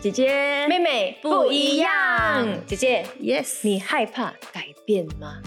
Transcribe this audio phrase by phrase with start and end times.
[0.00, 1.86] 姐姐，妹妹不一样。
[2.66, 5.42] 姐姐，yes，你害怕改变吗？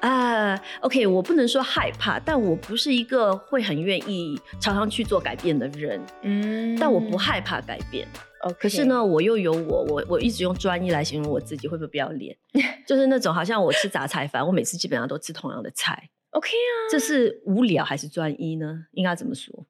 [0.00, 8.08] 啊、o k 我不能说害怕，但我不是一个会很愿意常常去做改变的人，嗯但我不害怕改变。
[8.42, 12.34] 哦，可是呢，我又有我，我我一直用专一来形容我自己，会不会不要脸？
[12.86, 18.86] 就是那种好像我吃杂菜饭，我每次基本上都吃同样的菜，OK 啊，这是无聊还是专一呢？
[18.92, 19.66] 应该怎么说？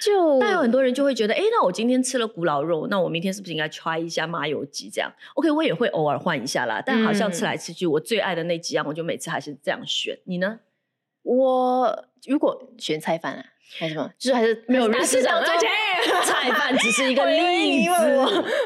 [0.00, 4.90] 就但有很多人就会觉得，哎，那我今天吃了古老肉，那我明天是不是应该 try 一下麻油鸡？
[4.90, 6.82] 这样 OK，我也会偶尔换一下啦。
[6.84, 10.18] 但好像吃来吃去，我最爱的那几样，我就每次还是这样选。
[10.24, 10.60] 你呢？
[11.22, 13.44] 我如果选菜饭啊，
[13.78, 15.68] 还是什么，就是还是没有还是市场当中
[16.24, 17.92] 菜饭只是一个例子，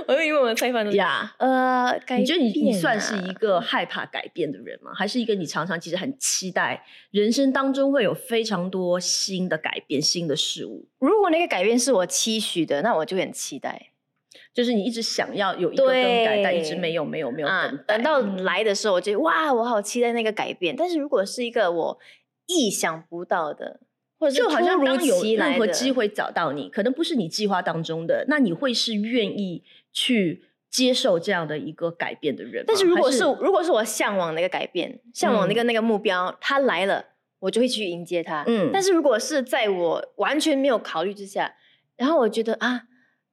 [0.09, 1.34] 我以为我们菜饭呀。
[1.38, 4.92] 呃，改你觉得你你算是啊一个害怕改变的人吗？
[4.95, 10.87] 还是一个你常常其实很期待人生当中会有非常多新的改变、新的事物？
[10.98, 13.91] 如果那个改变是我期许的，那我就很期待
[14.52, 17.48] 就是你一直想要有一个更改，但一直没有、没有、没有。
[17.87, 20.74] 等到嗯来的时候，我觉得哇，我好期待那个改变。
[20.74, 21.98] 但是如果是一个我
[22.46, 23.80] 意想不到的，
[24.18, 32.64] 或者就好像如当有任何机，会找到你，可能不是你计划当中的，那你会是愿意去接受这样的一个改变的人？
[32.66, 37.04] 但是如果还是如果是我向往的一个改变，向往那个那个目标，它来了，
[37.40, 38.45] 我就会去迎接它。
[38.46, 41.54] 嗯但是如果是在我完全没有考虑之下，
[41.96, 42.82] 然后我觉得啊，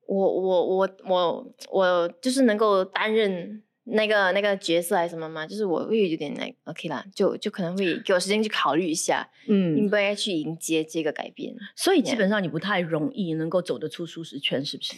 [0.06, 11.54] 我我我我我就是能够担任那个那个角色还是什么吗，就是我会有点那 OK 啦，就就可能会给我时间去考虑一下， 应嗯，不应该去迎接这个改变。
[11.76, 14.94] 所以基本上你不太容易能够走得出舒适圈，是不是？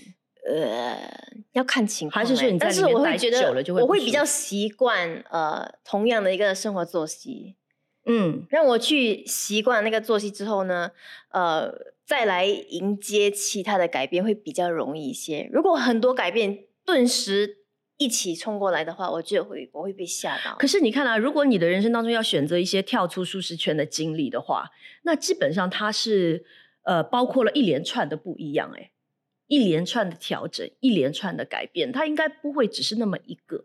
[0.48, 1.00] 呃，
[1.54, 7.56] 要看情况欸、还是说你在但是里面待久了就会我会比较习惯呃同样的一个生活作息，
[8.06, 10.92] 嗯，让我去习惯那个作息之后呢，
[11.32, 11.74] 呃，
[12.06, 15.50] 再来迎接其他的改变会比较容易一些。
[15.52, 17.65] 如果很多改变顿时
[17.98, 20.56] 一起冲过来的话，我觉得会我会被吓到。
[20.58, 24.70] 可是你看啊，如果你的人生当中要选择一些跳出舒适圈的经历的话，
[25.04, 26.44] 那基本上它是
[26.84, 28.92] 呃包括了一连串的不一样、欸，
[29.48, 33.64] 一连串的调整，一连串的改变，它应该不会只是那么一个。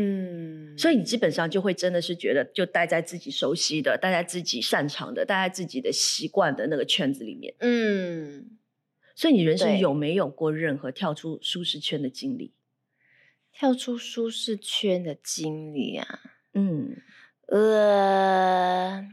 [0.00, 7.52] 嗯，所以你基本上就会真的是觉得，就待在自己熟悉的、待在自己擅长的、待在自己的习惯的那个圈子里面。
[7.58, 8.50] 嗯，
[9.16, 12.52] 所以你人生有没有过任何跳出舒适圈的经历？
[13.58, 16.20] 跳出舒适圈的经历啊，
[16.54, 16.96] 嗯，
[17.48, 19.04] 呃，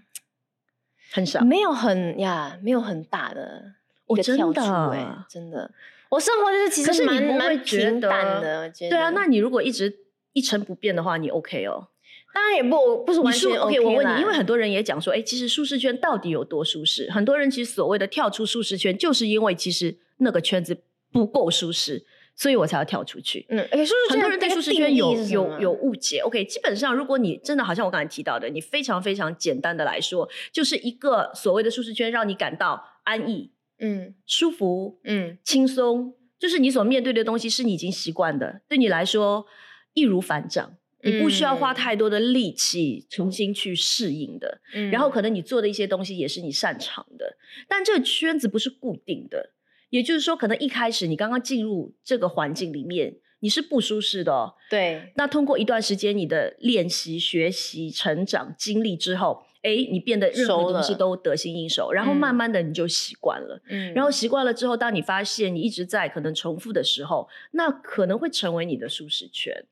[1.12, 1.42] 很少。
[1.44, 3.74] 没有很呀，没有很大的
[4.08, 5.72] 一哦真个跳出、的欸，真的。
[6.10, 8.92] 我生活就是其实蛮蛮觉平淡的，我觉得。
[8.92, 9.98] 对啊，那你如果一直
[10.34, 11.88] 一成不变的话，你 OK 哦？
[12.32, 17.10] 当然也不不是完全 OK，我问你，因为很多人也讲说，哎，其实舒适圈到底有多舒适？
[17.10, 23.46] 很多人其实所谓的跳出舒适圈，就是因为其实那个圈子不够舒适，所以我才要跳出去。
[23.50, 26.20] 嗯，舒适圈很多人对舒适圈有有有误解。
[26.20, 39.46] OK，基本上如果你真的好像我刚才提到的，你非常非常简单的来说，就是一个所谓的舒适圈，让你感到安逸、嗯舒服、嗯轻松，就是你所面对的东西是你已经习惯的，对你来说
[39.94, 40.78] 易如反掌。
[41.02, 47.38] 你不需要花嗯太多的力气重新去适应的，嗯然后可能你做的一些东西也是你擅长的，
[47.68, 49.52] 但这个圈子不是固定的，
[49.96, 54.54] 也就是说，可能一开始你刚刚进入这个环境里面，你是不舒适的哦。
[54.70, 63.62] 对那通过一段时间你的练习、学习、成长经历之后，哎，你变得任何东西都得心应手，然后嗯慢慢的你就习惯了。
[63.70, 69.66] 嗯然后习惯了之后，当你发现你一直在可能重复的时候，那可能会成为你的舒适圈。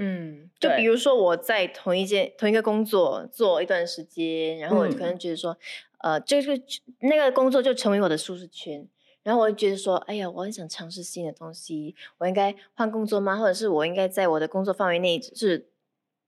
[0.00, 5.56] 嗯，就比如说我在同一件同一个工作做一段时间，然后我嗯可能觉得说，
[6.02, 6.60] 呃，这个
[7.00, 8.84] 那个工作就成为我的舒适圈。
[9.28, 13.36] 然后我就觉得说，哎呀，我很想尝试新的东西，我应该换工作吗？
[13.36, 15.68] 或者是我应该在我的工作范围内，就是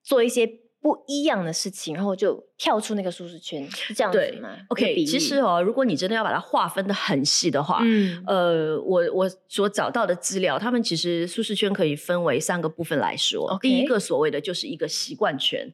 [0.02, 0.46] 做一些
[0.82, 13.58] 不一样的事情，然后就跳出那个舒适圈，是这样子吗这个，OK，其实哦，如果你真的要把它划分的很细的话，嗯呃，我我所找到的资料，他们其实舒适圈可以分为三个部分来说。
[13.62, 15.72] 第一个所谓的就是一个习惯圈。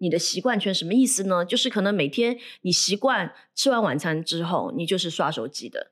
[0.00, 1.44] 你的习惯圈什么意思呢？
[1.44, 5.90] 就是可能每天你习惯吃完晚餐之后，你就是刷手机的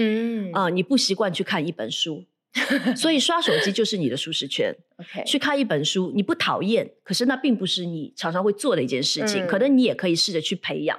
[0.00, 2.24] 嗯啊、你不习惯去看一本书，
[2.96, 4.74] 所以刷手机就是你的舒适圈。
[4.96, 10.98] OK，去看一本书，你不讨厌，可是那并不是你常常会做的一件事情，嗯可能你也可以试着去培养。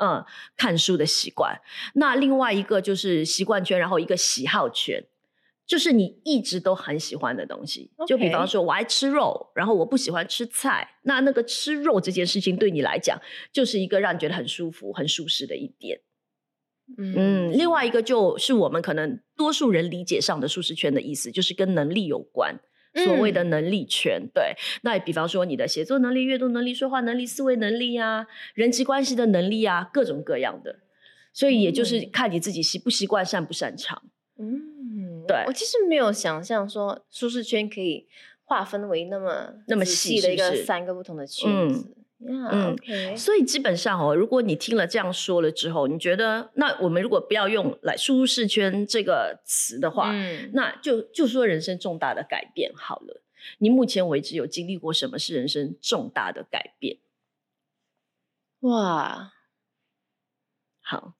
[0.00, 0.24] 嗯，
[0.56, 1.60] 看书的习惯。
[1.94, 5.04] 那另外一个就是习惯圈，然后一个喜好圈，
[5.66, 7.90] 就是你一直都很喜欢的东西。
[8.06, 13.20] 就比方说，我爱吃肉，然后我不喜欢吃菜，那那个吃肉这件事情对你来讲，
[13.52, 16.00] 就是一个让你觉得很舒服、很舒适的一点。
[16.96, 22.58] 嗯，另外一个就是我们可能多数人理解上的舒适圈的意思，就是跟能力有关，
[22.94, 24.22] 所谓的能力圈。
[24.32, 30.76] 对，那比方说你的写作能力、阅读能力、说话能力、思维能力啊，人际关系的能力啊，各种各样的。
[31.32, 34.02] 所以也就是看你自己习不习惯、擅不擅长。
[34.38, 35.44] 嗯，对。
[35.46, 38.06] 我其实没有想象说舒适圈可以
[38.44, 41.94] 划分为那么那么细的一个三个不同的圈子。
[42.20, 42.76] 嗯，
[43.16, 50.12] 所以基本上哦，如果你听了这样说了之后，你觉得那我们如果不要用来舒适圈这个词的话，
[50.52, 53.22] 那就就说人生重大的改变好了。
[53.58, 56.98] 你目前为止有经历过什么是人生重大的改变？
[58.60, 59.32] 哇，
[60.80, 61.14] 好，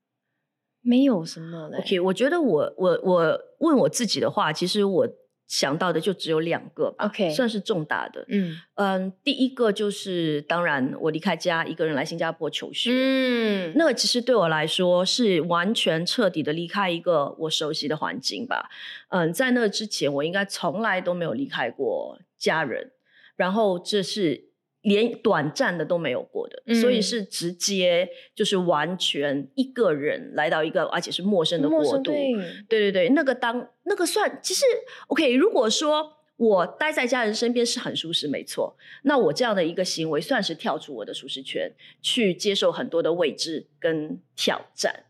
[0.80, 1.78] 没有什么嘞。
[1.78, 5.08] OK，我觉得我我我问我自己的话，其实我。
[5.48, 8.24] 想到的就只有两个吧，OK，算是重大的。
[8.28, 18.68] 嗯嗯，第一个就是当然我离开家一个人来新加坡求学，嗯，那个其实对我来说是完全彻底的离开一个我熟悉的环境吧。
[19.08, 22.92] 嗯，在那之前我应该从来都没有离开过家人，
[23.34, 24.47] 然后这是。
[24.82, 32.12] 连短暂的都没有过的，所以是直接就是完全一个人来到一个而且是陌生的国度。
[32.12, 32.32] 对
[32.68, 34.64] 对对，那个当那个算其实
[35.08, 35.34] OK。
[35.34, 45.04] 如果说我待在家人身边是很舒适，没错，那我这样的一个行为算是跳出我的舒适圈，去接受很多的未知跟挑战。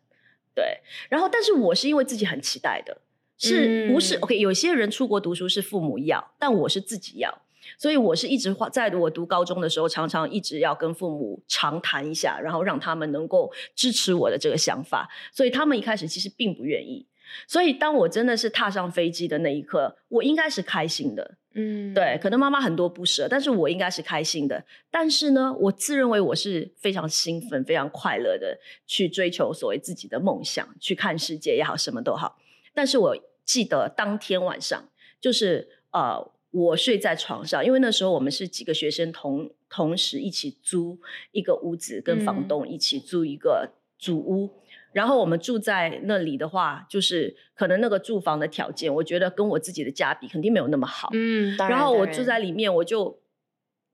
[0.54, 0.80] 对，
[1.10, 3.02] 然后但是我是因为自己很期待的，
[3.36, 4.38] 是不是 OK？
[4.38, 7.42] 有些人出国读书是父母要，但我是自己要。
[7.78, 15.08] 所以我是一直在我读高中的时候，常常一直要跟父母长谈一下，然后让他们能够支持我的这个想法。
[15.32, 17.06] 所以他们一开始其实并不愿意。
[17.46, 21.36] 所以当我真的是踏上飞机的那一刻，我应该是开心的。
[21.54, 24.64] 嗯，对，可能妈妈很多不舍，但是我应该是开心的。
[24.90, 32.38] 但是呢，我自认为我是非常兴奋、非常快乐的去追求所谓自己的梦想，去看世界也好，什么都好。
[32.74, 34.88] 但是我记得当天晚上，
[35.20, 36.32] 就是呃。
[36.50, 40.98] 我睡在床上，因为那时候我们是几个学生同同时一起租
[41.32, 44.50] 一个屋子，跟房东一起租一个主屋。
[44.92, 51.10] 然后我们住在那里的话，就是可能那个住房的条件，我觉得跟我自己的家比，肯定没有那么好。
[51.12, 53.20] 嗯，然后我住在里面，我就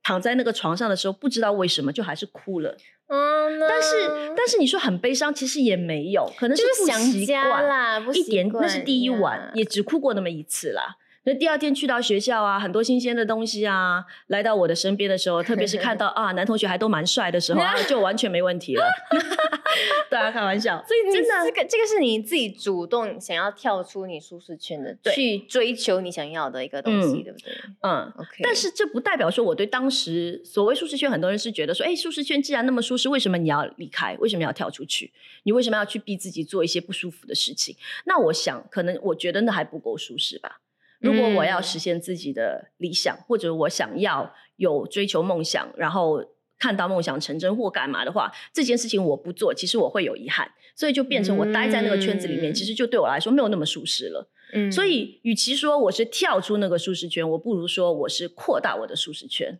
[0.05, 2.77] 躺在那个床上的时候，不知道为什么就还是哭了。
[3.09, 8.49] 嗯，但是但是你说很悲伤，其实也没有，可能是不习惯啦，一点。
[8.49, 10.97] 那是第一晚，也只哭过那么一次啦。
[11.27, 18.85] 那第二天去到学校啊，很多新鲜的东西啊，来到我的身边的时候，特别是看到 啊男同学还都蛮帅的时候， 就完全没问题了。
[20.11, 27.53] 大家开玩笑，所以真的这个这个是你自己主动想要跳出你舒适圈的，去追求你想要的一个东西，对不对？
[27.81, 28.41] 嗯，OK。
[28.43, 34.15] 但是这不代表说我对当时所谓舒适圈，很多人是觉得说，哎，舒适圈既然那么舒适，为什么你要离开？
[34.21, 35.13] 为什么要跳出去？
[35.45, 37.75] 你为什么要去逼自己做一些不舒服的事情？
[38.05, 40.61] 那我想，可能我觉得那还不够舒适吧。
[41.05, 46.25] 如果我要实现自己的理想，或者我想要有追求梦想，然后
[46.59, 54.31] 看到梦想成真或干嘛的话，这件事情我不做，其实我会有遗憾，所以就变成我待在那个圈子里面，其实就对我来说没有那么舒适了。
[54.55, 59.59] 嗯，所以与其说我是跳出那个舒适圈，我不如说我是扩大我的舒适圈。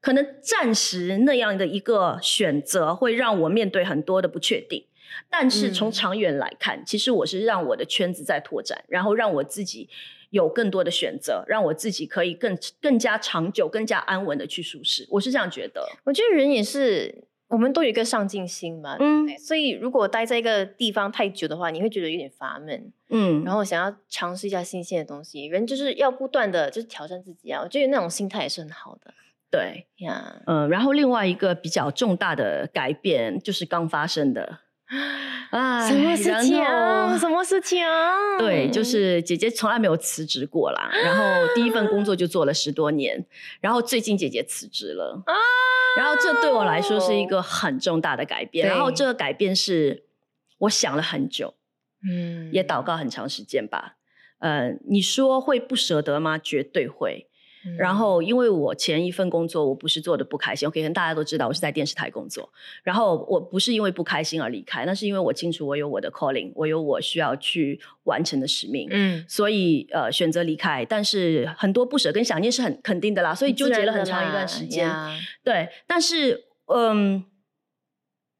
[0.00, 4.86] 可能暂时那样的一个选择会让我面对很多的不确定，
[5.28, 9.90] 但是从长远来看，其实我是让我的圈子在拓展，然后让我自己。
[10.30, 15.06] 有更多的选择，让我自己可以更更加长久、更加安稳的去舒适。
[15.10, 15.86] 我是这样觉得。
[16.04, 18.96] 我觉得人也是，我们都有一个上进心嘛。
[19.00, 19.26] 嗯。
[19.38, 22.92] 所以如果待在一个地方太久的话，你会觉得有点乏闷。
[23.08, 23.42] 嗯。
[23.44, 27.62] 然后想要尝试一下新鲜的东西，人就是要不断的就是挑战自己啊。
[27.62, 29.14] 我觉得那种心态也是很好的。
[29.50, 30.42] 对呀。
[30.46, 30.68] 嗯。
[30.68, 34.58] 然后另外一个比较重大的改变就是刚发生的。
[35.50, 36.56] 啊，什么事情？
[37.18, 37.84] 什么事情？
[38.38, 40.90] 对，就是姐姐从来没有辞职过啦。
[41.04, 43.26] 然后第一份工作就做了十多年，
[43.60, 45.34] 然后最近姐姐辞职了啊。
[45.96, 48.66] 然后这对我来说是一个很重大的改变。
[48.66, 50.04] 然后这个改变是
[50.58, 51.54] 我想了很久，
[52.08, 53.96] 嗯，也祷告很长时间吧。
[54.38, 56.38] 呃，你说会不舍得吗？
[56.38, 57.28] 绝对会。
[57.76, 62.48] 然后，因为我前一份工作我不是做的不开心，OK，可能大家都知道我是在电视台工作。
[62.82, 70.84] 然后我不是因为不开心而离开，那是因为我清楚我有我的 calling，我有我需要去完成的使命，嗯，所以呃选择离开。
[70.84, 74.90] 但是很多不舍跟想念是很肯定的啦，所以纠结了很长一段时间。
[75.42, 77.24] 对，但是嗯，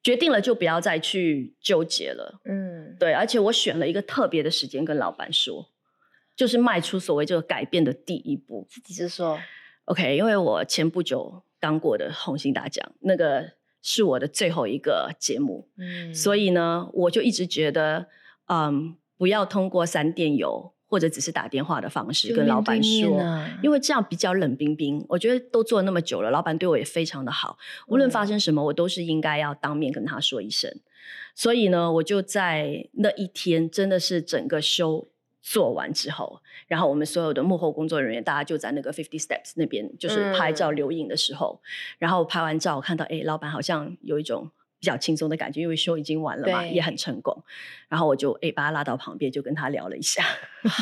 [0.02, 5.68] 决定了就不要再去纠结了，嗯，对，而且我选了一个特别的时间跟老板说。
[6.38, 8.64] 就是迈出所谓这个改变的第一步。
[8.70, 9.36] 自己是说
[9.86, 18.06] ，OK，因为我前不久刚过的红星大奖，那个是我的最后一个节目，嗯所以呢，我就一直觉得，
[18.46, 25.04] 嗯，不要通过三电邮或者只是打电话的方式跟老板说，啊因为这样比较冷冰冰。
[25.08, 30.72] 我觉得都做了那么久了，老板对我也非常的好，无论发生什么，我都是应该要当面跟他说一声。
[31.34, 35.08] 所以呢，我就在那一天真的是整个 show
[35.40, 41.60] 做完之后，然后我们所有的幕后工作人员，大家就在那个 Fifty Steps 那边，就是拍照嗯留影的时候，
[41.98, 47.44] 然后拍完照，我看到哎，老板好像有一种比较轻松的感觉，因为 show 已经完了嘛，也很成功。
[47.88, 50.24] 然后我就哎把他拉到旁边，就跟他聊了一下。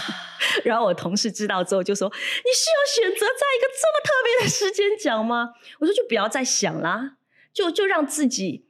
[0.64, 7.16] 然后我同事知道之后就说：“你是有选择在一个这么特别的时间讲吗？”我说：“就不要再想啦，
[7.52, 8.65] 就就让自己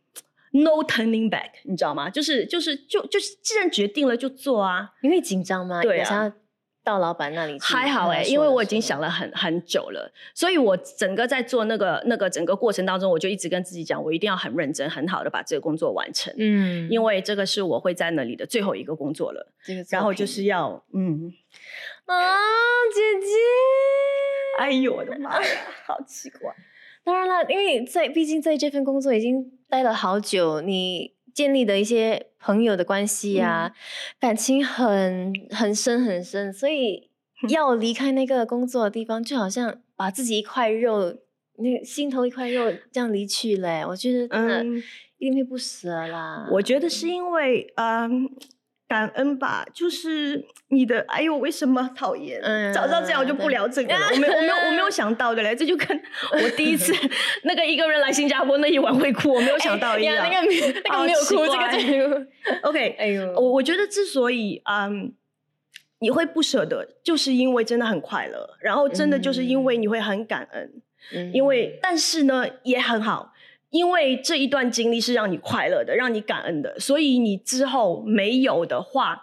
[0.62, 2.10] no turning back，你知道吗？
[2.10, 4.92] 就是就是就就是，既然决定了就做啊。
[5.02, 5.82] 你会紧张吗？
[5.82, 6.32] 对啊
[6.86, 19.52] 到老板那里去还好哎、哎、因为我已经想了很很久了，所以我整个在做那个那个整个过程当中，我就一直跟自己讲，我一定要很认真、很好的把这个工作完成，嗯，因为这个是我会在那里的最后一个工作了。
[19.64, 21.32] 这个然后就是要嗯，
[22.04, 22.14] 啊，
[22.94, 23.26] 姐姐。
[24.60, 25.48] 哎呦我的妈呀，
[25.86, 26.54] 好奇怪。
[27.06, 33.72] 当然了，因为在毕竟在这份工作已经待了好久，你建立的一些朋友的关系啊，
[34.18, 37.08] 感情很很深很深，所以
[37.48, 41.16] 要离开那个工作的地方，就好像把自己一块肉，
[41.58, 43.84] 那心头一块肉这样离去嘞。
[43.86, 44.82] 我觉得真的嗯
[45.18, 46.48] 一定会不舍啦。
[46.50, 48.28] 我觉得是因为嗯。
[48.88, 52.40] 感恩吧，就是你的，哎呦，为什么讨厌？
[52.42, 54.06] 嗯早知道这样我就不聊这个了。
[54.12, 55.88] 我没有，我没有，我没有想到的嘞，这就跟
[56.32, 56.92] 我第一次
[57.42, 60.16] 那个一个人来新加坡那一晚会哭，我没有想到一样。
[60.18, 62.26] 哎，那个那个没有哭，这个这个
[62.62, 65.12] ，OK， 哎呦，我我觉得之所以嗯
[65.98, 70.70] 你会不舍得，就是因为真的很快乐，然后真的就是因为你会很感恩，
[71.12, 73.32] 嗯因为但是呢也很好，
[73.76, 79.22] 因为这一段经历是让你快乐的，让你感恩的，所以你之后没有的话。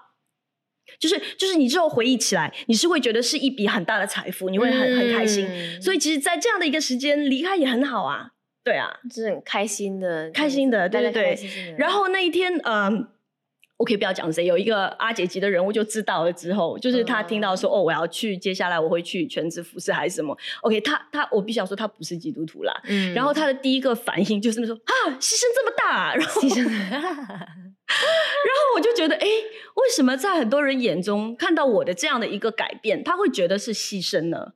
[0.99, 5.47] 就是就是你之后回忆起来，你是会觉得是一笔很大的财富，你会很、很开心。
[5.47, 8.31] 嗯所以其实，在这样的一个时间离开也很好啊，
[8.65, 8.99] 对啊。
[9.09, 13.07] 是很开心的，开心的对对对然后那一天，嗯，
[13.83, 22.73] 我可以不要讲谁，有一个阿姐级的人物就知道了之后，就是他听到说，哦，我要去，接下来我会去全职服侍还是什么？OK，他他我必须要说他不是基督徒啦。
[22.87, 34.53] 嗯然后他的第一个反应就是那种啊，牺牲这么大，然后牺牲 然后我就觉得，哎，为什么在很多人眼中看到我的这样的一个改变，他会觉得是牺牲呢？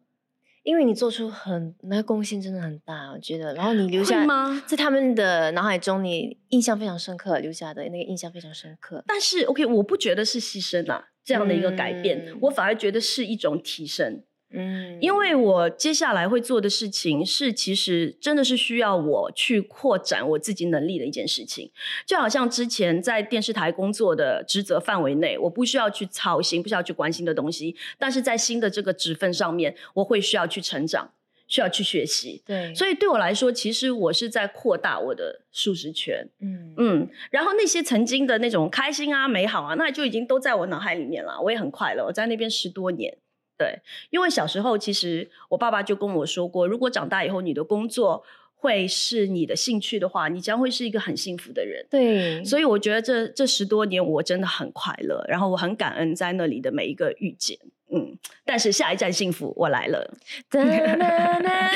[0.68, 4.62] 因为你做出很那个贡献真的很大，我觉得，然后你留下吗？
[4.68, 9.02] 在他们的脑海中，你印象非常深刻，留下的那个印象非常深刻。
[9.08, 14.22] 但是 OK，我不觉得是牺牲啊，这样的一个改变，嗯我反而觉得是一种提升。
[14.58, 21.72] 嗯，因为我接下来会做的事情是，其实真的是需要我去扩展我自己能力的一件事情。
[22.06, 31.12] 就好像之前在电视台工作的职责范围内，我不需要去操心，不需要去关心的东西，但是在新的这个职分上面，我会需要去成长，
[31.48, 32.42] 需要去学习。
[32.46, 36.28] 对，所以对我来说，其实我是在扩大我的舒适圈。
[36.42, 41.40] 嗯嗯，然后那些曾经的那种开心啊、美好啊，那就已经都在我脑海里面了。
[41.42, 43.18] 我也很快乐，我在那边十多年。
[43.58, 43.80] 对，
[44.12, 48.24] 因为小时候其实我爸爸就跟我说过，如果长大以后你的工作
[48.56, 51.86] 会是你的兴趣的话，你将会是一个很幸福的人。
[51.90, 57.58] 对，所以我觉得这这十多年我真的很快乐，然后我很感恩在那里的每一个遇见。
[57.90, 60.14] 嗯，但是下一站幸福我来了。
[60.52, 61.72] 哒哒哒哒那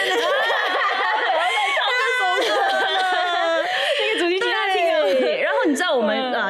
[4.13, 5.81] 个主题曲要听哦对，然后你知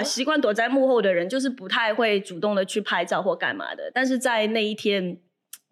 [0.04, 3.92] 习惯躲在幕后的人，就是不太会主动的去拍照或干嘛的。
[3.94, 5.18] 但是在那一天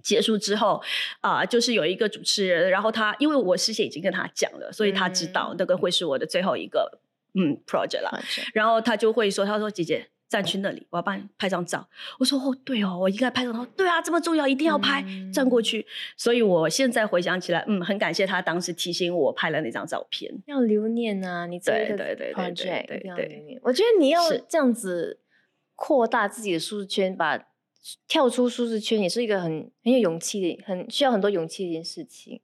[0.03, 0.81] 结束之后
[1.21, 6.99] 啊、就是有一个主持人，然后他因为我事先已经跟他讲了，所以他知道嗯那个会是我的最后一个
[7.33, 8.11] 嗯 project 啦。
[8.53, 15.85] 然后他就会说：“他说姐姐站去那里，我要帮你拍张照。”我说：“哦，对哦，我应该拍张照。”对啊，这么重要，一定要拍，站过去。
[16.15, 20.31] 所以我现在回想起来，嗯，很感谢他当时提醒我拍了那张照片。
[20.45, 21.47] 要留念啊！
[21.47, 23.59] 你这个对对对对对 project 对一定要对留念。
[23.63, 25.19] 我觉得你要是这样子
[25.75, 27.47] 扩大自己的舒适圈，把
[28.07, 32.41] 跳出舒适圈，也是一个很很有勇气的、很需要很多勇气的一件事情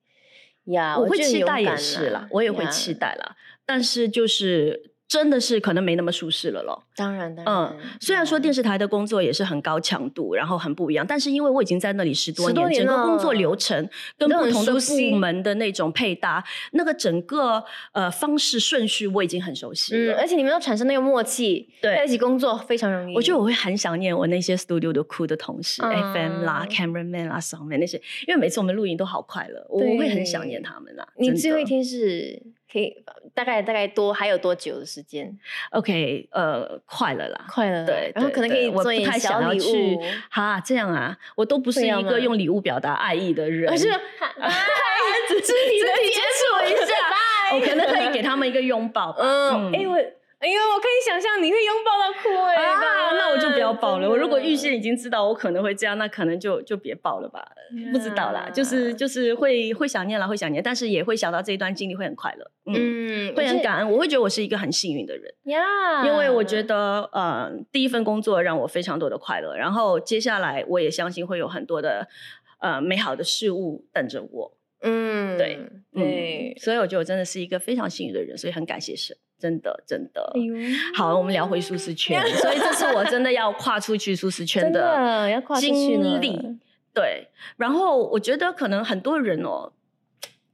[0.65, 0.97] 呀。
[0.97, 3.35] 我会期待也是啦，我也会期待啦。
[3.65, 6.83] 但是就是真的是可能没那么舒适了咯。
[6.95, 21.95] 当然，当嗯然，，虽然说呀电视台的工作也是很高强度，然后很不一样，但是因为我已经在那里十多10多年整个工作流程跟不同的部门的那种配搭，那个整个呃方式顺序我已经很熟悉嗯，而且你们要产生那个默契，对。
[21.95, 23.15] 在一起工作非常容易。
[23.15, 31.07] 我觉得我会很想念我那些 studio 的 cool 的同事、嗯 FM 啦、cameraman 啦、soundman 那些，因为每次我们录音都好快乐，我我会很想念他们啦。
[31.17, 32.41] 你最后一天是
[32.75, 32.93] 可以
[33.33, 35.33] 大概大概多还有多久的时间
[35.71, 37.45] ？OK，呃，快了啦。
[37.47, 40.03] 快了，对，然后可能可以做一点太想小礼物。
[40.29, 43.89] 哈，这样啊，我都不是一个用礼物表达爱意的人，而是肢
[45.39, 46.93] 肢体的接触一下，
[47.55, 49.15] 我可能可以给他们一个拥抱。
[49.17, 49.97] 嗯，哎、我
[50.45, 54.07] 哎呦，我可以想象你会拥抱到哭哎、啊，那我就不要抱了。
[54.07, 57.43] 我如果预先先已经知道我可能会这样，那可能就就别抱了吧。
[57.91, 63.91] 不知道啦，就是就是会会想念啦，会想念，但是也会想到这一段经历会很快乐，嗯，嗯会很感恩。
[63.91, 72.07] 我会觉得我是一个很幸运的人，呀，因为我觉得呃，第一份工作让我非常多的快乐，然后接下来我也相信会有很多的
[72.59, 74.57] 呃美好的事物等着我。
[74.81, 75.59] 嗯，对
[75.91, 80.31] 对嗯，，所以我觉得我真的是一个非常幸运的人，所以很感谢神，真的真的。
[80.33, 80.41] 哎，
[80.95, 86.39] 好，我们聊回舒适圈， 所以这是我真的要跨出去舒适圈的经历。
[86.93, 87.27] 对，
[87.57, 89.73] 然后我觉得可能很多人哦，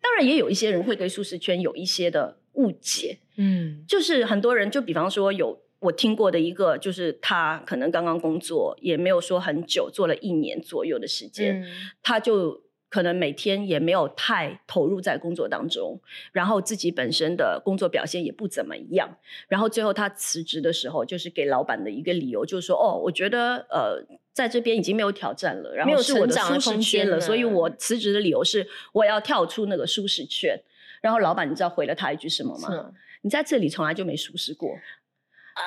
[0.01, 3.83] 当然也有一些人会对舒适圈有一些的误解，嗯。
[3.87, 11.65] 就是很多人就比方说有我听过的一个，就是他可能刚刚工作也没有说很久，做了一年左右的时间，嗯。
[12.01, 15.99] 他就可能每天也没有太投入在工作当中，
[16.31, 19.17] 然后自己本身的工作表现也不怎么样，
[19.47, 24.05] 然后最后他辞职的时候，就是给老板的一个理由，就是说哦，我觉得呃。
[24.33, 30.57] 在这边已经没有挑战了，然没有后是我的舒适空间圈了，所以我辞职的理由是我要跳出那个舒适圈。
[31.01, 32.93] 然后老板，你知道回了他一句什么吗
[33.23, 34.73] 你在这里从来就没舒适过，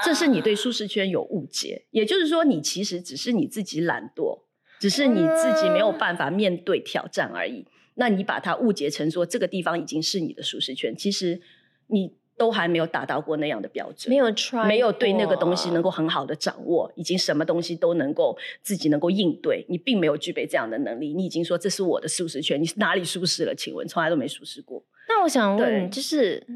[0.02, 1.84] 这是你对舒适圈有误解。
[1.90, 4.43] 也就是说，你其实只是你自己懒惰，
[4.84, 7.64] 只是你自己没有办法面对挑战而已。
[7.94, 11.40] 那你把它误解成说这个地方已经是你的舒适圈，其实
[11.86, 21.14] 你都还没有达到过那样的标准，没有 try，没有对那个东西能够很好的掌握，已经什么东西都能够自己能够应对，你并没有具备这样的能力。
[21.14, 23.54] 你已经说这是我的舒适圈，你哪里舒适了？
[23.54, 24.84] 请问从来都没舒适过。
[25.08, 26.46] 那我想问，就是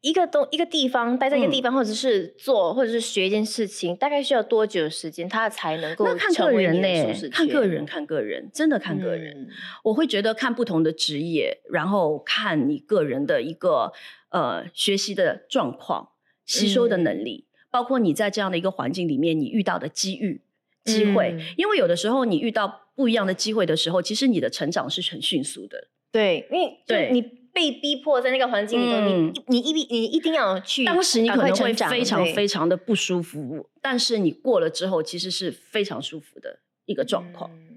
[0.00, 1.62] 一个东一个地方待在一个地嗯。
[1.62, 9.34] 方，或者是做或者是学一件事情，大概需要多久时间，他才能够那看成为你个人呢、的看个人，看个人，真的看个人。
[9.36, 9.48] 嗯。
[9.84, 13.92] 我会觉得看不同的职业，然后看你个人的一个
[14.30, 16.10] 呃学习的状况、
[16.46, 17.04] 吸收的嗯。
[17.04, 20.42] 能力，包括你在这样的一个环境里面你遇到的机遇、
[20.84, 21.32] 机会。
[21.32, 21.40] 嗯。
[21.56, 25.88] 因为有的时候你遇到不一样的机会的时候，其实你的成长是很迅速的。
[26.10, 27.10] 对，因为对。
[27.12, 37.50] 你被逼迫在那个环境里头，嗯你你一定你一定要去，当时你可能会非常非常的不舒服，但是你过了之后，其实是非常舒服的一个状况。
[37.52, 37.67] 嗯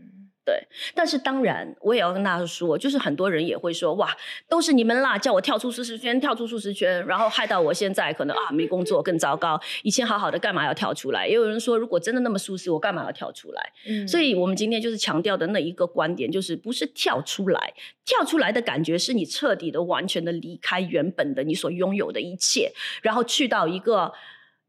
[0.96, 4.16] 但是当然，我也要跟大家说，就是很多人也会说，哇，
[4.50, 9.60] 都是你们啦，叫我跳出舒适圈，跳出舒适圈，然后害到我现在可能啊没工作更糟糕。
[9.84, 11.28] 以前好好的，干嘛要跳出来？
[11.28, 13.72] 也有人说，如果真的那么舒适，我干嘛要跳出来？
[13.88, 17.74] 嗯所以我们今天就是强调的那一个观点，就是不是跳出来，
[18.04, 24.12] 跳出来的感觉是你彻底的、完全的离开原本的你所拥有的一切，然后去到一个。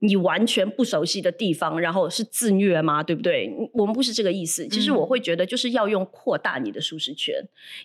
[0.05, 3.05] 你完全不熟悉的地方，然后是自虐吗？
[3.05, 3.49] 对不对？
[3.73, 4.67] 我们不是这个意思。
[4.67, 7.37] 其实嗯我会觉得，就是要用扩大你的舒适圈，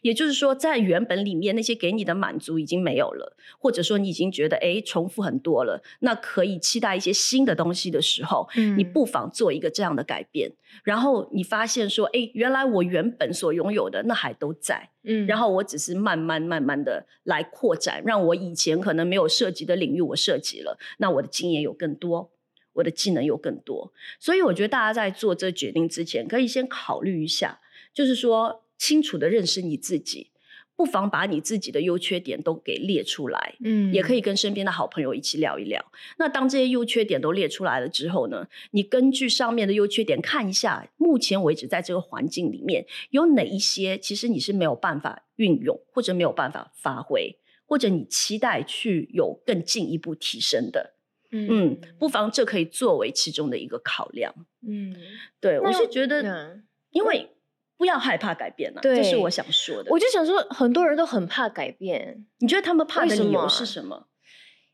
[0.01, 10.51] 也就是说，在原本里面那些给你的满足已经没有了，或者说你已经觉得哎重复很多了，那可以期待一些新的东西的时候，你嗯不妨做一个这样的改变，
[10.83, 22.31] 然后你发现说，哎，原来我原本所拥有的那还都在，嗯然后我只是慢慢慢慢的来扩展，让我以前可能没有涉及的领域我涉及了，那我的经验有更多。
[22.73, 27.59] 我的技能有更多，所以我觉得大家在做这决定之前，可以先考虑一下，
[27.91, 30.29] 就是说清楚的认识你自己，
[30.77, 35.83] 不妨把你自己的优缺点都给列出来，嗯也可以跟身边的好朋友一起聊一聊。
[36.19, 50.93] 那当这些优缺点都列出来了之后呢，你根据上面的优缺点看一下，目前为止在这个环境里面有哪一些其实你是没有办法运用，或者没有办法发挥，或者你期待去有更进一步提升的。
[51.31, 54.33] 嗯，不妨这可以作为其中的一个考量。
[54.65, 54.95] 嗯，
[55.41, 57.29] 对我是觉得，嗯因为
[57.77, 59.91] 不要害怕改变啊，对这是我想说的。
[59.91, 64.07] 我就想说，很多人都很怕改变，你觉得他们怕的理由是什么？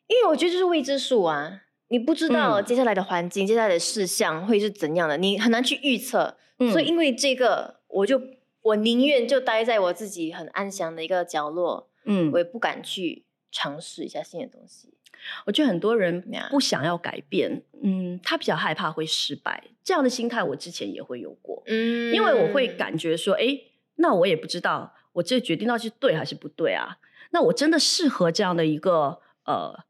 [0.07, 6.37] 因为我觉得就是未知数啊，你不知道嗯接下来的环境、接下来的事项会是怎样的，你很难去预测。
[6.59, 8.21] 嗯所以因为这个，我就
[8.61, 14.93] 我宁愿就待在我自己很安详的一个角落，嗯我也不敢去尝试一下新的东西。
[15.45, 23.59] 我觉得很多人不想要改变，嗯，他比较害怕会失败，这样的心态我之前也会有过，嗯因为我会感觉说，哎，
[23.95, 26.97] 那我也不知道我这个决定到底是对还是不对啊？
[27.31, 29.83] 那我真的适合这样的一个呃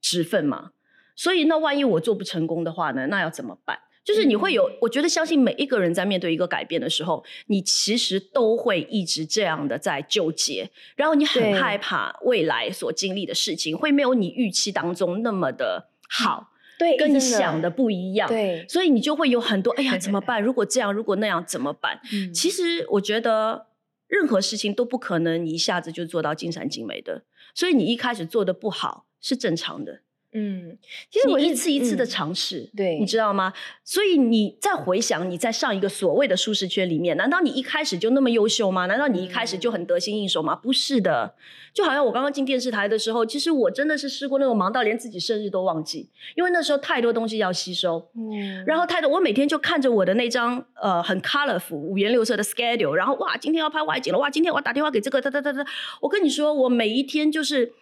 [0.00, 0.72] 职分吗？
[1.14, 3.08] 所以那万一我做不成功的话呢？
[3.08, 3.80] 那要怎么办？
[4.08, 18.26] 就是你会有，我觉得相信每一个人在面对一个改变的时候，你其实都会一直这样的在纠结，然后你很害怕未来所经历的事情会没有你预期当中那么的好，对，跟你想的不一样。
[18.26, 20.42] 对，所以你就会有很多，哎呀，怎么办？
[20.42, 22.00] 如果这样，如果那样，怎么办？
[22.10, 23.66] 嗯其实我觉得
[24.06, 30.00] 任何事情都不可能你一下子就做到尽善尽美的，所以你一开始做的不好是正常的。
[30.32, 30.76] 嗯，
[31.10, 33.52] 其实我一次一次的嗯尝试，对你知道吗？
[33.82, 38.84] 所以你再回想你在上一个所谓的舒适圈里面，难道你一开始就那么优秀吗？
[38.84, 40.54] 难道你一开始就很得心应手吗？
[40.54, 41.34] 不是的，
[41.72, 48.10] 就好像我刚刚进电视台的时候，其实我真的是试过那种忙到连自己生日都忘记，因为那时候太多东西要吸收。
[48.14, 55.64] 嗯然后太多，我每天就看着我的那张呃很 colorful 五颜六色的 schedule，然后哇，今天要拍外景了，哇，今天我要打电话给这个，哒哒哒哒。
[56.02, 57.72] 我跟你说，我每一天就是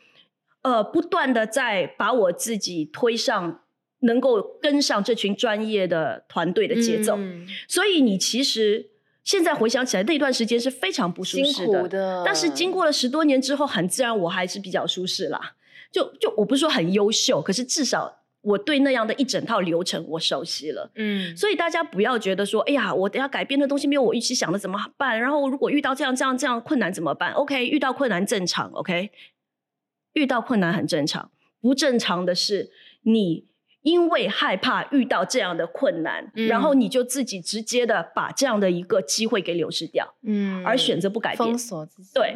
[0.66, 3.61] 呃不断的在把我自己推上，
[4.00, 7.16] 能够跟上这群专业的团队的节奏。
[7.16, 8.90] 嗯所以你其实
[9.22, 15.55] 现在回想起来，那段时间是非常不舒适的，但是经过了十多年之后，很自然我还是比较舒适啦。
[15.92, 20.90] 就就我不是说很优秀，可是至少我对那样的一整套流程我熟悉了。
[20.96, 25.18] 嗯所以大家不要觉得说，哎呀，我等下改变的东西没有我预期想的怎么办？
[25.20, 29.11] 然后如果遇到这样这样这样困难怎么办？OK，遇到困难正常，OK，
[30.16, 31.31] 遇到困难很正常。
[31.61, 32.70] 不正常的是
[33.02, 33.46] 你
[33.83, 41.57] 因为害怕遇到这样的困难，嗯然后你就自己直接的把这样的一个机会给流失掉，嗯而选择不改变封。
[41.59, 42.35] 锁自己，对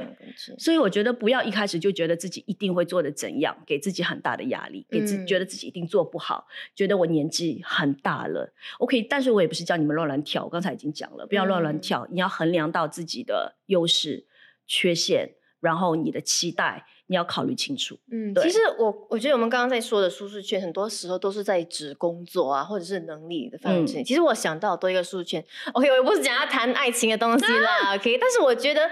[0.58, 8.52] 所以我觉得不要一开始就觉得自己一定会做的怎样，给自己很大的压力，给自嗯觉得自己一定做不好，觉得我年纪很大了。
[8.78, 14.26] OK，但是我也不是叫你们乱乱跳，我刚才已经讲了，不要乱乱嗯跳，你要衡量到自己的优势、
[14.68, 17.98] 缺陷，然后你的期待，你要考虑清楚。
[18.12, 24.04] 嗯，对其实我我觉得我们刚刚在说的舒适圈，很多时候都是在指工作啊，或者是能力的范围之嗯内。
[24.04, 28.88] 其实我想到多一个舒适圈，OK，我又不是讲要谈爱情的东西啦、o k 但是我觉得。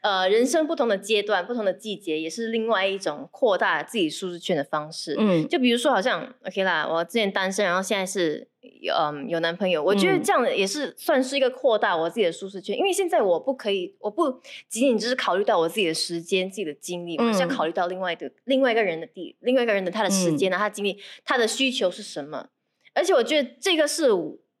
[0.00, 5.16] 呃，人生不同的阶段、不同的季节，也是另外一种扩大自己舒适圈的方式。
[5.18, 8.48] 嗯，就比如说，好像 OK 啦，我之前单身，然后现在是
[8.80, 10.22] 有嗯有男朋友，我觉得嗯。
[10.22, 14.30] 这样也是算是一个扩大我自己的舒适圈，因为现在我不可以，我不
[14.68, 17.48] 仅仅只是考虑到我自己的时间、自己的精力，我是要嗯。
[17.48, 22.48] 考虑到另外的另外一个人的地，另外一个人的他的时间啊，他的精力，他的需求是什么，
[22.94, 24.08] 而且我觉得这个是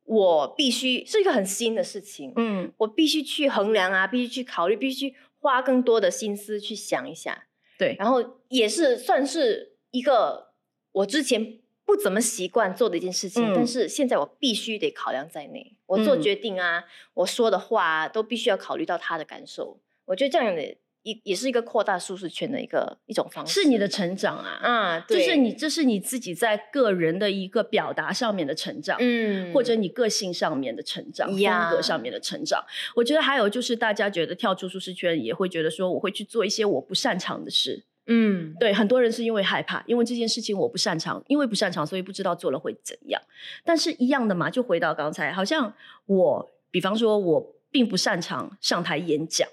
[0.04, 2.72] 我必须是一个很新的事情，嗯。
[2.78, 7.46] 我必须去衡量啊，必须去考虑，必须花更多的心思去想一下。
[7.78, 10.52] 对，然后也是算是一个
[10.92, 15.76] 我之前不怎么习惯做的一件事情，嗯但是现在我必须得考量在内。
[15.86, 19.80] 我做嗯决定啊，我说的话啊，都必须要考虑到他的感受。
[20.06, 20.76] 我觉得这样的
[21.08, 23.62] 一也是一个扩大舒适圈的一个一种方式。
[23.62, 28.96] 是你的成长啊，啊，这对是你这是你自己在个人的一个表达上面的成长。
[29.00, 32.62] 嗯或者你个性上面的成长、风格上面的成长。
[32.94, 37.84] 我觉得还有就是，大家觉得跳出舒适圈，也会觉得说我会去做一些我不擅长的事。
[38.06, 43.20] 嗯对，很多人是因为害怕，因为这件事情我不擅长，因为不擅长，所以不知道做了会怎样。
[43.64, 45.72] 但是一样的嘛，就回到刚才，好像
[46.06, 49.48] 我，比方说我并不擅长上台演讲。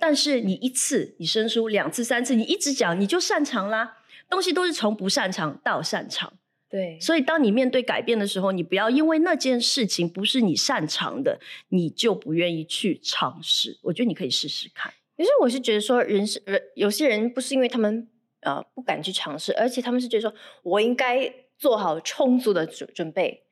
[0.00, 3.98] 但是你一次你生疏，两次三次你一直讲，你就擅长啦。
[4.28, 6.32] 东西都是从不擅长到擅长，
[6.70, 13.80] 对，所以，当你面对改变的时候，你不要因为那件事情不是你擅长的，你就不愿意去尝试。
[13.82, 14.92] 我觉得你可以试试看。
[15.16, 18.08] 其实我是觉得说，人是人，有些人不是因为他们
[18.42, 20.32] 呃不敢去尝试，而且他们是觉得说
[20.62, 23.42] 我应该做好充足的准准备。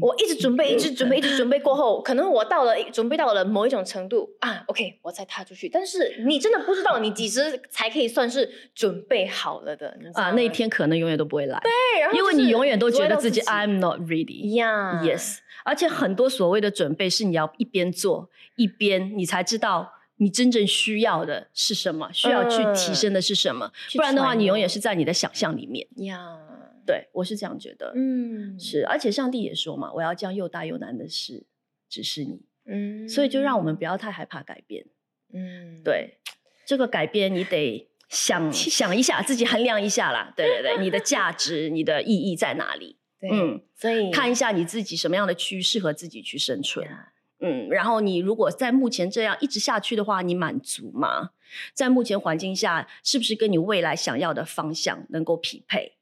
[0.00, 5.68] 我一直准备，一直准备，一直准备过后，可能我到了准备到了某一种程度啊，OK，我才踏出去。
[5.68, 14.44] 但是你真的不知道你几时才可以算是准备好了的，啊，那一天可能永远都不会来，对，然后因为你永远都觉得自己 I'm not ready。
[14.44, 19.92] Yeah，yes 而且很多所谓的准备是你要一边做一边，你才知道
[20.22, 23.72] 你真正需要的是什么，需要去提升的是什么。
[23.88, 25.84] 去不然的话，你永远是在你的想象里面。
[25.96, 26.38] 呀，
[26.86, 27.92] 对我是这样觉得。
[27.96, 31.44] 嗯，是，而且上帝也说嘛，我要将又大又难的事
[31.88, 34.86] 指示你，嗯所以就让我们不要太害怕改变。
[35.34, 36.18] 嗯，对，
[36.64, 40.32] 这个改变你得想 想一下，自己衡量一下啦。
[40.36, 42.96] 对对对，你的价值、你的意义在哪里？
[43.20, 46.86] 对，嗯，所以看一下你自己什么样的区域适合自己去生存。
[46.86, 47.11] 呀
[47.42, 51.30] 嗯，然后你如果在目前这样一直下去的话，你满足吗？
[51.74, 55.96] 在目前环境下，是不是跟你未来想要的方向能够匹配？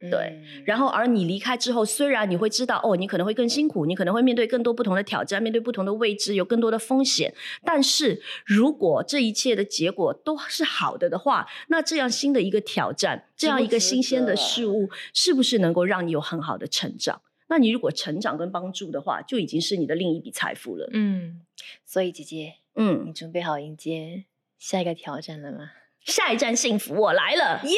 [0.00, 7.34] 对嗯然后，而你离开之后，虽然你会知道，哦，你可能会更辛苦，你可能会面对更多不同的挑战，面对不同的未知，有更多的风险。
[7.64, 17.20] 但是如果这一切的结果都是好的的话，那这样新的一个挑战，这样一个新鲜的事物，是不是能够让你有很好的成长？
[17.48, 20.88] 那你如果成长跟帮助的话，就已经是你的另一笔财富了。
[20.92, 21.40] 嗯，
[21.84, 24.24] 所以姐姐，嗯你，准备好迎接
[24.58, 25.72] 下一个挑战了吗？
[26.04, 27.60] 下一站幸福我来了。
[27.64, 27.76] 耶！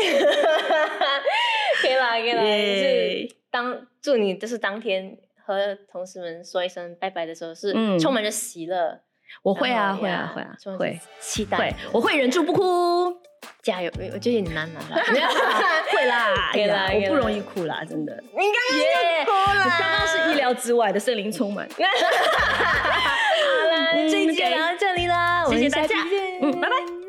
[1.82, 9.00] 可以啦，可以啦，耶就是当祝你就是当天和同事们说一声拜拜的时候，是嗯充满着喜乐。
[9.42, 13.16] 我会啊，会啊，会啊，会期待会，，我会忍住不哭。
[13.62, 13.90] 加油！
[13.98, 14.96] 我我觉得 有点难了啦。
[15.92, 18.22] 会啦，可以啦我不容易哭啦，真的。
[18.32, 21.68] 你刚刚又哭了，刚刚是意料之外的，森林充满。
[21.76, 21.76] 好
[23.68, 26.99] 了，这一集就聊到这里啦，我们谢谢大家下期见嗯，拜拜。